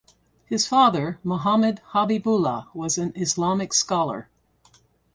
[0.47, 4.29] His father Muhammad Habibullah was an Islamic scholar.